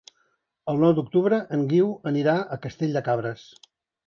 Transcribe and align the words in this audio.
El 0.71 0.79
nou 0.83 0.95
d'octubre 0.99 1.39
en 1.57 1.67
Guiu 1.75 1.91
anirà 2.13 2.35
a 2.41 2.59
Castell 2.65 2.97
de 2.99 3.05
Cabres. 3.11 3.47